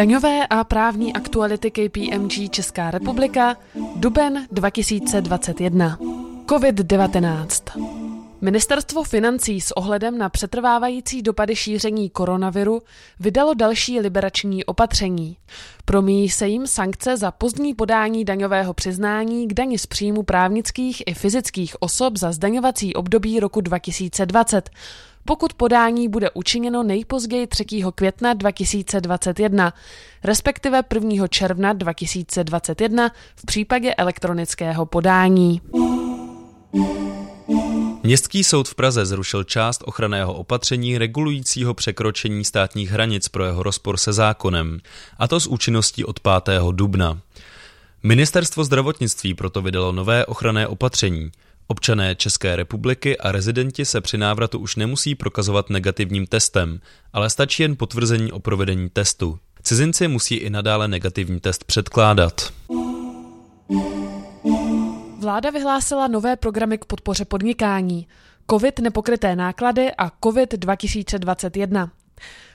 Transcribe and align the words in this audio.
Daňové 0.00 0.46
a 0.46 0.64
právní 0.64 1.12
aktuality 1.12 1.70
KPMG 1.70 2.50
Česká 2.50 2.90
republika, 2.90 3.56
duben 3.96 4.46
2021. 4.52 5.98
COVID-19. 6.46 8.10
Ministerstvo 8.40 9.04
financí 9.04 9.60
s 9.60 9.76
ohledem 9.76 10.18
na 10.18 10.28
přetrvávající 10.28 11.22
dopady 11.22 11.56
šíření 11.56 12.10
koronaviru 12.10 12.82
vydalo 13.20 13.54
další 13.54 14.00
liberační 14.00 14.64
opatření. 14.64 15.36
Promíjí 15.84 16.28
se 16.28 16.48
jim 16.48 16.66
sankce 16.66 17.16
za 17.16 17.30
pozdní 17.30 17.74
podání 17.74 18.24
daňového 18.24 18.74
přiznání 18.74 19.48
k 19.48 19.54
dani 19.54 19.78
z 19.78 19.86
příjmu 19.86 20.22
právnických 20.22 21.02
i 21.06 21.14
fyzických 21.14 21.82
osob 21.82 22.16
za 22.16 22.32
zdaňovací 22.32 22.94
období 22.94 23.40
roku 23.40 23.60
2020 23.60 24.70
pokud 25.24 25.54
podání 25.54 26.08
bude 26.08 26.30
učiněno 26.30 26.82
nejpozději 26.82 27.46
3. 27.46 27.64
května 27.94 28.34
2021, 28.34 29.74
respektive 30.24 30.82
1. 30.94 31.28
června 31.28 31.72
2021 31.72 33.10
v 33.36 33.46
případě 33.46 33.94
elektronického 33.94 34.86
podání. 34.86 35.60
Městský 38.02 38.44
soud 38.44 38.68
v 38.68 38.74
Praze 38.74 39.06
zrušil 39.06 39.44
část 39.44 39.82
ochranného 39.86 40.34
opatření 40.34 40.98
regulujícího 40.98 41.74
překročení 41.74 42.44
státních 42.44 42.90
hranic 42.90 43.28
pro 43.28 43.44
jeho 43.44 43.62
rozpor 43.62 43.96
se 43.96 44.12
zákonem, 44.12 44.78
a 45.18 45.28
to 45.28 45.40
s 45.40 45.46
účinností 45.46 46.04
od 46.04 46.20
5. 46.20 46.60
dubna. 46.72 47.20
Ministerstvo 48.02 48.64
zdravotnictví 48.64 49.34
proto 49.34 49.62
vydalo 49.62 49.92
nové 49.92 50.26
ochranné 50.26 50.66
opatření. 50.66 51.30
Občané 51.70 52.14
České 52.14 52.56
republiky 52.56 53.18
a 53.18 53.32
rezidenti 53.32 53.84
se 53.84 54.00
při 54.00 54.18
návratu 54.18 54.58
už 54.58 54.76
nemusí 54.76 55.14
prokazovat 55.14 55.70
negativním 55.70 56.26
testem, 56.26 56.80
ale 57.12 57.30
stačí 57.30 57.62
jen 57.62 57.76
potvrzení 57.76 58.32
o 58.32 58.40
provedení 58.40 58.88
testu. 58.88 59.38
Cizinci 59.62 60.08
musí 60.08 60.34
i 60.34 60.50
nadále 60.50 60.88
negativní 60.88 61.40
test 61.40 61.64
předkládat. 61.64 62.52
Vláda 65.18 65.50
vyhlásila 65.50 66.08
nové 66.08 66.36
programy 66.36 66.78
k 66.78 66.84
podpoře 66.84 67.24
podnikání, 67.24 68.06
COVID 68.50 68.78
nepokryté 68.78 69.36
náklady 69.36 69.90
a 69.98 70.10
COVID 70.24 70.54
2021. 70.54 71.90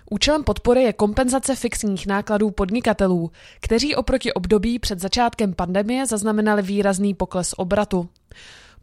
Účelem 0.09 0.44
podpory 0.44 0.83
je 0.83 0.94
kompenzace 0.94 1.55
fixních 1.55 2.07
nákladů 2.07 2.52
podnikatelů, 2.52 3.31
kteří 3.61 3.95
oproti 3.95 4.33
období 4.33 4.79
před 4.79 5.00
začátkem 5.00 5.53
pandemie 5.53 6.05
zaznamenali 6.05 6.61
výrazný 6.61 7.13
pokles 7.13 7.53
obratu. 7.57 8.09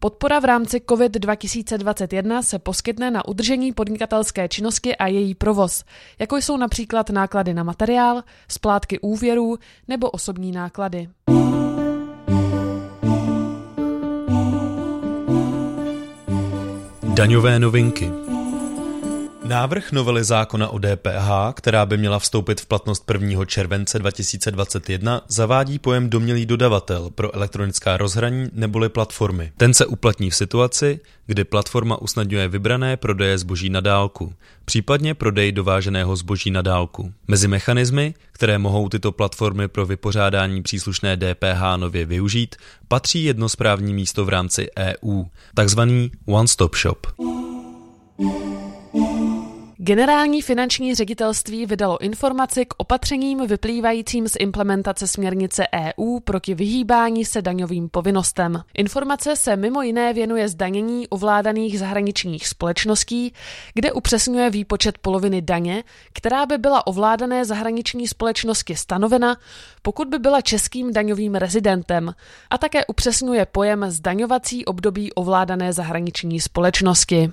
Podpora 0.02 0.40
v 0.40 0.44
rámci 0.44 0.80
COVID 0.90 1.12
2021 1.12 2.42
se 2.42 2.58
poskytne 2.58 3.10
na 3.10 3.28
udržení 3.28 3.72
podnikatelské 3.72 4.48
činnosti 4.48 4.96
a 4.96 5.06
její 5.06 5.34
provoz, 5.34 5.84
jako 6.18 6.36
jsou 6.36 6.56
například 6.56 7.10
náklady 7.10 7.54
na 7.54 7.62
materiál, 7.62 8.22
splátky 8.48 8.98
úvěrů 9.00 9.58
nebo 9.88 10.10
osobní 10.10 10.52
náklady. 10.52 11.08
Daňové 17.02 17.58
novinky 17.58 18.10
Návrh 19.44 19.92
novely 19.92 20.24
zákona 20.24 20.68
o 20.68 20.78
DPH, 20.78 21.54
která 21.54 21.86
by 21.86 21.96
měla 21.96 22.18
vstoupit 22.18 22.60
v 22.60 22.66
platnost 22.66 23.10
1. 23.10 23.44
července 23.44 23.98
2021, 23.98 25.22
zavádí 25.28 25.78
pojem 25.78 26.10
domělý 26.10 26.46
dodavatel 26.46 27.10
pro 27.10 27.34
elektronická 27.34 27.96
rozhraní 27.96 28.48
neboli 28.52 28.88
platformy. 28.88 29.52
Ten 29.56 29.74
se 29.74 29.86
uplatní 29.86 30.30
v 30.30 30.34
situaci, 30.34 31.00
kdy 31.26 31.44
platforma 31.44 31.96
usnadňuje 32.02 32.48
vybrané 32.48 32.96
prodeje 32.96 33.38
zboží 33.38 33.70
na 33.70 33.80
dálku, 33.80 34.34
případně 34.64 35.14
prodej 35.14 35.52
dováženého 35.52 36.16
zboží 36.16 36.50
na 36.50 36.62
dálku. 36.62 37.12
Mezi 37.28 37.48
mechanismy, 37.48 38.14
které 38.32 38.58
mohou 38.58 38.88
tyto 38.88 39.12
platformy 39.12 39.68
pro 39.68 39.86
vypořádání 39.86 40.62
příslušné 40.62 41.16
DPH 41.16 41.76
nově 41.76 42.06
využít, 42.06 42.56
patří 42.88 43.24
jedno 43.24 43.48
správní 43.48 43.94
místo 43.94 44.24
v 44.24 44.28
rámci 44.28 44.68
EU, 44.78 45.24
takzvaný 45.54 46.10
One 46.26 46.48
Stop 46.48 46.76
Shop. 46.76 47.06
Generální 49.84 50.42
finanční 50.42 50.94
ředitelství 50.94 51.66
vydalo 51.66 52.02
informaci 52.02 52.64
k 52.64 52.74
opatřením 52.76 53.46
vyplývajícím 53.46 54.28
z 54.28 54.36
implementace 54.40 55.08
směrnice 55.08 55.66
EU 55.74 56.20
proti 56.20 56.54
vyhýbání 56.54 57.24
se 57.24 57.42
daňovým 57.42 57.88
povinnostem. 57.88 58.62
Informace 58.74 59.36
se 59.36 59.56
mimo 59.56 59.82
jiné 59.82 60.12
věnuje 60.12 60.48
zdanění 60.48 61.08
ovládaných 61.08 61.78
zahraničních 61.78 62.48
společností, 62.48 63.32
kde 63.74 63.92
upřesňuje 63.92 64.50
výpočet 64.50 64.98
poloviny 64.98 65.42
daně, 65.42 65.84
která 66.12 66.46
by 66.46 66.58
byla 66.58 66.86
ovládané 66.86 67.44
zahraniční 67.44 68.08
společnosti 68.08 68.76
stanovena, 68.76 69.36
pokud 69.82 70.08
by 70.08 70.18
byla 70.18 70.40
českým 70.40 70.92
daňovým 70.92 71.34
rezidentem, 71.34 72.14
a 72.50 72.58
také 72.58 72.86
upřesňuje 72.86 73.46
pojem 73.46 73.84
zdaňovací 73.88 74.64
období 74.64 75.12
ovládané 75.12 75.72
zahraniční 75.72 76.40
společnosti. 76.40 77.32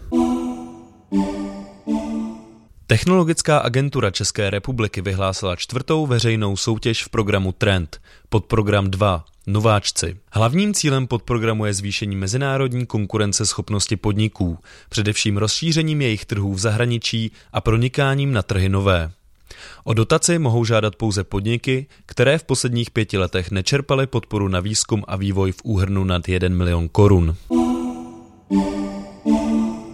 Technologická 2.89 3.57
agentura 3.57 4.11
České 4.11 4.49
republiky 4.49 5.01
vyhlásila 5.01 5.55
čtvrtou 5.55 6.05
veřejnou 6.05 6.57
soutěž 6.57 7.03
v 7.03 7.09
programu 7.09 7.51
Trend, 7.51 8.01
pod 8.29 8.45
program 8.45 8.91
2, 8.91 9.25
Nováčci. 9.47 10.17
Hlavním 10.31 10.73
cílem 10.73 11.07
podprogramu 11.07 11.65
je 11.65 11.73
zvýšení 11.73 12.15
mezinárodní 12.15 12.85
konkurenceschopnosti 12.85 13.95
podniků, 13.95 14.59
především 14.89 15.37
rozšířením 15.37 16.01
jejich 16.01 16.25
trhů 16.25 16.53
v 16.53 16.59
zahraničí 16.59 17.31
a 17.53 17.61
pronikáním 17.61 18.33
na 18.33 18.41
trhy 18.41 18.69
nové. 18.69 19.11
O 19.83 19.93
dotaci 19.93 20.39
mohou 20.39 20.65
žádat 20.65 20.95
pouze 20.95 21.23
podniky, 21.23 21.87
které 22.05 22.37
v 22.37 22.43
posledních 22.43 22.91
pěti 22.91 23.17
letech 23.17 23.51
nečerpaly 23.51 24.07
podporu 24.07 24.47
na 24.47 24.59
výzkum 24.59 25.03
a 25.07 25.15
vývoj 25.15 25.51
v 25.51 25.61
úhrnu 25.63 26.03
nad 26.03 26.29
1 26.29 26.49
milion 26.49 26.89
korun. 26.89 27.35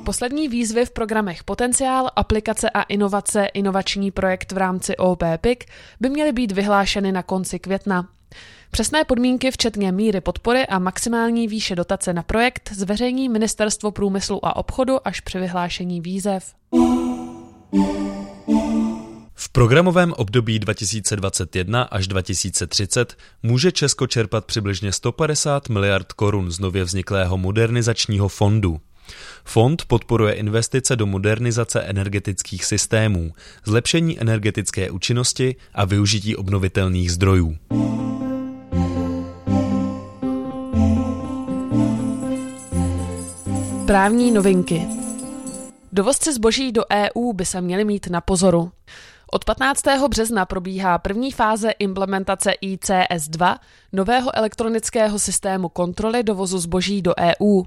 Poslední 0.05 0.47
výzvy 0.47 0.85
v 0.85 0.91
programech 0.91 1.43
Potenciál, 1.43 2.09
aplikace 2.15 2.69
a 2.69 2.81
inovace, 2.81 3.45
inovační 3.45 4.11
projekt 4.11 4.51
v 4.51 4.57
rámci 4.57 4.97
OPPIC 4.97 5.59
by 5.99 6.09
měly 6.09 6.31
být 6.31 6.51
vyhlášeny 6.51 7.11
na 7.11 7.23
konci 7.23 7.59
května. 7.59 8.07
Přesné 8.71 9.03
podmínky, 9.03 9.51
včetně 9.51 9.91
míry 9.91 10.21
podpory 10.21 10.67
a 10.67 10.79
maximální 10.79 11.47
výše 11.47 11.75
dotace 11.75 12.13
na 12.13 12.23
projekt, 12.23 12.69
zveřejní 12.73 13.29
Ministerstvo 13.29 13.91
průmyslu 13.91 14.45
a 14.45 14.55
obchodu 14.55 15.07
až 15.07 15.19
při 15.19 15.39
vyhlášení 15.39 16.01
výzev. 16.01 16.53
V 19.33 19.49
programovém 19.49 20.13
období 20.13 20.59
2021 20.59 21.83
až 21.83 22.07
2030 22.07 23.17
může 23.43 23.71
Česko 23.71 24.07
čerpat 24.07 24.45
přibližně 24.45 24.91
150 24.91 25.69
miliard 25.69 26.13
korun 26.13 26.51
z 26.51 26.59
nově 26.59 26.83
vzniklého 26.83 27.37
modernizačního 27.37 28.27
fondu. 28.27 28.79
Fond 29.45 29.85
podporuje 29.85 30.33
investice 30.33 30.95
do 30.95 31.05
modernizace 31.05 31.81
energetických 31.81 32.65
systémů, 32.65 33.31
zlepšení 33.65 34.21
energetické 34.21 34.91
účinnosti 34.91 35.55
a 35.73 35.85
využití 35.85 36.35
obnovitelných 36.35 37.11
zdrojů. 37.11 37.57
Právní 43.85 44.31
novinky 44.31 44.81
Dovozci 45.91 46.33
zboží 46.33 46.71
do 46.71 46.83
EU 46.91 47.33
by 47.33 47.45
se 47.45 47.61
měli 47.61 47.85
mít 47.85 48.07
na 48.07 48.21
pozoru. 48.21 48.71
Od 49.31 49.45
15. 49.45 49.83
března 50.09 50.45
probíhá 50.45 50.97
první 50.97 51.31
fáze 51.31 51.71
implementace 51.71 52.51
ICS-2, 52.61 53.57
nového 53.93 54.37
elektronického 54.37 55.19
systému 55.19 55.69
kontroly 55.69 56.23
dovozu 56.23 56.59
zboží 56.59 57.01
do 57.01 57.13
EU. 57.19 57.63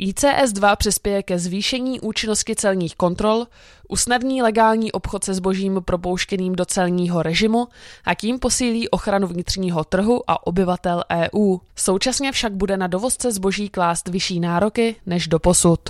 ICS-2 0.00 0.76
přispěje 0.76 1.22
ke 1.22 1.38
zvýšení 1.38 2.00
účinnosti 2.00 2.54
celních 2.54 2.96
kontrol, 2.96 3.46
usnadní 3.88 4.42
legální 4.42 4.92
obchod 4.92 5.24
se 5.24 5.34
zbožím 5.34 5.82
propouštěným 5.84 6.54
do 6.54 6.64
celního 6.64 7.22
režimu 7.22 7.68
a 8.04 8.14
tím 8.14 8.38
posílí 8.38 8.88
ochranu 8.88 9.26
vnitřního 9.26 9.84
trhu 9.84 10.22
a 10.26 10.46
obyvatel 10.46 11.04
EU. 11.10 11.58
Současně 11.76 12.32
však 12.32 12.52
bude 12.52 12.76
na 12.76 12.86
dovozce 12.86 13.32
zboží 13.32 13.68
klást 13.68 14.08
vyšší 14.08 14.40
nároky 14.40 14.96
než 15.06 15.28
do 15.28 15.38
posud. 15.38 15.80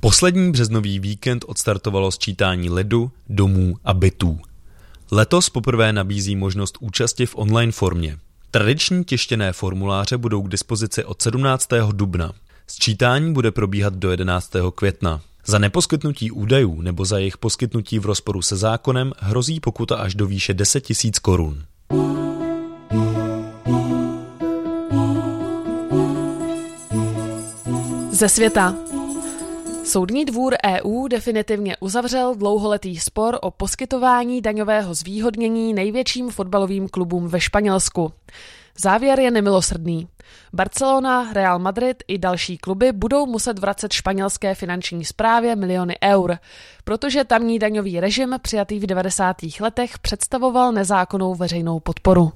Poslední 0.00 0.52
březnový 0.52 0.98
víkend 0.98 1.44
odstartovalo 1.48 2.10
sčítání 2.10 2.70
ledu, 2.70 3.10
domů 3.28 3.74
a 3.84 3.94
bytů. 3.94 4.38
Letos 5.10 5.50
poprvé 5.50 5.92
nabízí 5.92 6.36
možnost 6.36 6.78
účasti 6.80 7.26
v 7.26 7.36
online 7.36 7.72
formě. 7.72 8.18
Tradiční 8.54 9.04
tištěné 9.04 9.52
formuláře 9.52 10.18
budou 10.18 10.42
k 10.42 10.48
dispozici 10.48 11.04
od 11.04 11.22
17. 11.22 11.68
dubna. 11.92 12.32
Sčítání 12.66 13.32
bude 13.32 13.50
probíhat 13.50 13.94
do 13.94 14.10
11. 14.10 14.50
května. 14.74 15.20
Za 15.46 15.58
neposkytnutí 15.58 16.30
údajů 16.30 16.82
nebo 16.82 17.04
za 17.04 17.18
jejich 17.18 17.38
poskytnutí 17.38 17.98
v 17.98 18.06
rozporu 18.06 18.42
se 18.42 18.56
zákonem 18.56 19.12
hrozí 19.18 19.60
pokuta 19.60 19.96
až 19.96 20.14
do 20.14 20.26
výše 20.26 20.54
10 20.54 20.84
000 21.04 21.12
korun. 21.22 21.64
Ze 28.10 28.28
světa. 28.28 28.74
Soudní 29.84 30.24
dvůr 30.24 30.54
EU 30.66 31.08
definitivně 31.08 31.76
uzavřel 31.80 32.34
dlouholetý 32.34 32.96
spor 32.98 33.38
o 33.42 33.50
poskytování 33.50 34.40
daňového 34.40 34.94
zvýhodnění 34.94 35.74
největším 35.74 36.30
fotbalovým 36.30 36.88
klubům 36.88 37.28
ve 37.28 37.40
Španělsku. 37.40 38.12
Závěr 38.78 39.20
je 39.20 39.30
nemilosrdný. 39.30 40.08
Barcelona, 40.52 41.32
Real 41.32 41.58
Madrid 41.58 41.96
i 42.08 42.18
další 42.18 42.58
kluby 42.58 42.92
budou 42.92 43.26
muset 43.26 43.58
vracet 43.58 43.92
španělské 43.92 44.54
finanční 44.54 45.04
správě 45.04 45.56
miliony 45.56 45.94
eur, 46.04 46.38
protože 46.84 47.24
tamní 47.24 47.58
daňový 47.58 48.00
režim 48.00 48.36
přijatý 48.42 48.78
v 48.78 48.86
90. 48.86 49.36
letech 49.60 49.98
představoval 49.98 50.72
nezákonnou 50.72 51.34
veřejnou 51.34 51.80
podporu. 51.80 52.32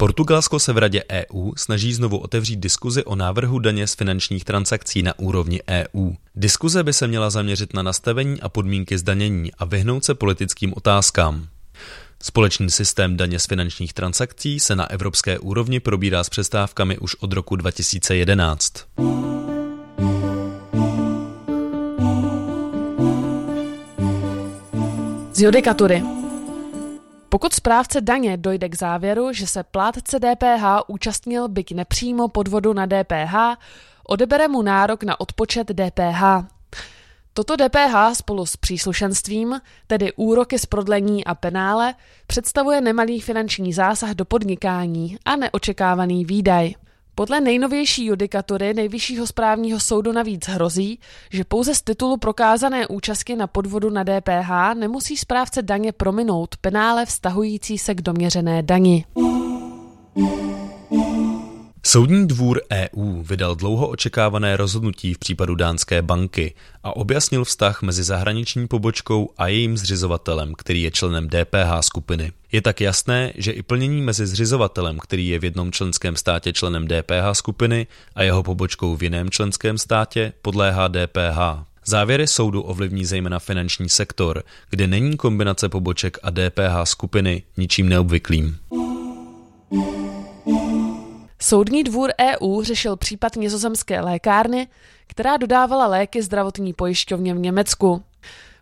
Portugalsko 0.00 0.58
se 0.58 0.72
v 0.72 0.78
Radě 0.78 1.02
EU 1.12 1.52
snaží 1.56 1.94
znovu 1.94 2.18
otevřít 2.18 2.56
diskuzi 2.56 3.04
o 3.04 3.16
návrhu 3.16 3.58
daně 3.58 3.86
z 3.86 3.94
finančních 3.94 4.44
transakcí 4.44 5.02
na 5.02 5.18
úrovni 5.18 5.60
EU. 5.68 6.12
Diskuze 6.36 6.82
by 6.82 6.92
se 6.92 7.06
měla 7.06 7.30
zaměřit 7.30 7.74
na 7.74 7.82
nastavení 7.82 8.40
a 8.40 8.48
podmínky 8.48 8.98
zdanění 8.98 9.52
a 9.58 9.64
vyhnout 9.64 10.04
se 10.04 10.14
politickým 10.14 10.72
otázkám. 10.76 11.46
Společný 12.22 12.70
systém 12.70 13.16
daně 13.16 13.38
z 13.38 13.46
finančních 13.46 13.92
transakcí 13.92 14.60
se 14.60 14.76
na 14.76 14.90
evropské 14.90 15.38
úrovni 15.38 15.80
probírá 15.80 16.24
s 16.24 16.28
přestávkami 16.28 16.98
už 16.98 17.14
od 17.14 17.32
roku 17.32 17.56
2011. 17.56 18.72
Z 25.32 25.40
judikatury. 25.40 26.02
Pokud 27.28 27.52
správce 27.52 28.00
daně 28.00 28.36
dojde 28.36 28.68
k 28.68 28.76
závěru, 28.76 29.32
že 29.32 29.46
se 29.46 29.62
plátce 29.62 30.18
DPH 30.20 30.64
účastnil 30.86 31.48
byť 31.48 31.74
nepřímo 31.74 32.28
podvodu 32.28 32.72
na 32.72 32.86
DPH, 32.86 33.34
odebere 34.08 34.48
mu 34.48 34.62
nárok 34.62 35.02
na 35.02 35.20
odpočet 35.20 35.68
DPH. 35.68 36.22
Toto 37.32 37.56
DPH 37.56 38.14
spolu 38.14 38.46
s 38.46 38.56
příslušenstvím, 38.56 39.60
tedy 39.86 40.12
úroky 40.12 40.58
z 40.58 40.66
prodlení 40.66 41.24
a 41.24 41.34
penále, 41.34 41.94
představuje 42.26 42.80
nemalý 42.80 43.20
finanční 43.20 43.72
zásah 43.72 44.10
do 44.10 44.24
podnikání 44.24 45.18
a 45.24 45.36
neočekávaný 45.36 46.24
výdaj. 46.24 46.74
Podle 47.18 47.40
nejnovější 47.40 48.06
judikatury 48.06 48.74
Nejvyššího 48.74 49.26
správního 49.26 49.80
soudu 49.80 50.12
navíc 50.12 50.48
hrozí, 50.48 51.00
že 51.30 51.44
pouze 51.44 51.74
z 51.74 51.82
titulu 51.82 52.16
prokázané 52.16 52.86
účastky 52.86 53.36
na 53.36 53.46
podvodu 53.46 53.90
na 53.90 54.04
DPH 54.04 54.74
nemusí 54.74 55.16
správce 55.16 55.62
daně 55.62 55.92
prominout 55.92 56.56
penále 56.60 57.06
vztahující 57.06 57.78
se 57.78 57.94
k 57.94 58.02
doměřené 58.02 58.62
dani. 58.62 59.04
Soudní 61.90 62.28
dvůr 62.28 62.60
EU 62.72 63.22
vydal 63.22 63.54
dlouho 63.54 63.88
očekávané 63.88 64.56
rozhodnutí 64.56 65.14
v 65.14 65.18
případu 65.18 65.54
dánské 65.54 66.02
banky 66.02 66.54
a 66.84 66.96
objasnil 66.96 67.44
vztah 67.44 67.82
mezi 67.82 68.02
zahraniční 68.02 68.68
pobočkou 68.68 69.30
a 69.38 69.46
jejím 69.48 69.78
zřizovatelem, 69.78 70.54
který 70.54 70.82
je 70.82 70.90
členem 70.90 71.28
DPH 71.28 71.80
skupiny. 71.80 72.32
Je 72.52 72.62
tak 72.62 72.80
jasné, 72.80 73.32
že 73.34 73.52
i 73.52 73.62
plnění 73.62 74.02
mezi 74.02 74.26
zřizovatelem, 74.26 74.98
který 74.98 75.28
je 75.28 75.38
v 75.38 75.44
jednom 75.44 75.72
členském 75.72 76.16
státě 76.16 76.52
členem 76.52 76.88
DPH 76.88 77.32
skupiny 77.32 77.86
a 78.14 78.22
jeho 78.22 78.42
pobočkou 78.42 78.96
v 78.96 79.02
jiném 79.02 79.30
členském 79.30 79.78
státě, 79.78 80.32
podléhá 80.42 80.88
DPH. 80.88 81.64
Závěry 81.84 82.26
soudu 82.26 82.62
ovlivní 82.62 83.04
zejména 83.04 83.38
finanční 83.38 83.88
sektor, 83.88 84.42
kde 84.70 84.86
není 84.86 85.16
kombinace 85.16 85.68
poboček 85.68 86.18
a 86.22 86.30
DPH 86.30 86.84
skupiny 86.84 87.42
ničím 87.56 87.88
neobvyklým. 87.88 88.56
Soudní 91.42 91.84
dvůr 91.84 92.10
EU 92.20 92.62
řešil 92.62 92.96
případ 92.96 93.36
nizozemské 93.36 94.00
lékárny, 94.00 94.68
která 95.06 95.36
dodávala 95.36 95.86
léky 95.86 96.22
zdravotní 96.22 96.72
pojišťovně 96.72 97.34
v 97.34 97.38
Německu. 97.38 98.02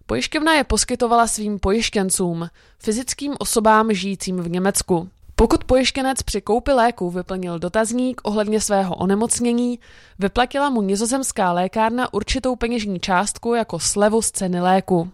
Pojišťovna 0.07 0.55
je 0.55 0.65
poskytovala 0.65 1.27
svým 1.27 1.59
pojištěncům, 1.59 2.49
fyzickým 2.79 3.35
osobám 3.39 3.95
žijícím 3.95 4.41
v 4.41 4.49
Německu. 4.49 5.09
Pokud 5.37 5.65
pojištěnec 5.65 6.23
při 6.23 6.41
koupi 6.41 6.73
léku 6.73 7.11
vyplnil 7.11 7.59
dotazník 7.59 8.21
ohledně 8.25 8.61
svého 8.61 8.95
onemocnění, 8.95 9.79
vyplatila 10.19 10.71
mu 10.71 10.83
nizozemská 10.83 11.53
lékárna 11.53 12.15
určitou 12.15 12.57
peněžní 12.57 13.01
částku 13.01 13.55
jako 13.55 13.79
slevu 13.79 14.23
z 14.23 14.31
ceny 14.31 14.61
léku. 14.61 15.11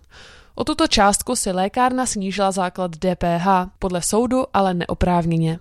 O 0.54 0.64
tuto 0.64 0.86
částku 0.86 1.36
si 1.36 1.52
lékárna 1.52 2.06
snížila 2.06 2.50
základ 2.50 2.90
DPH, 2.90 3.46
podle 3.78 4.02
soudu 4.02 4.44
ale 4.54 4.74
neoprávněně. 4.74 5.58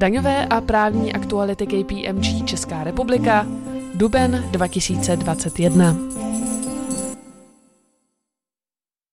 Daňové 0.00 0.46
a 0.46 0.60
právní 0.60 1.12
aktuality 1.12 1.66
KPMG 1.66 2.44
Česká 2.44 2.84
republika, 2.84 3.46
duben 3.94 4.44
2021. 4.50 5.96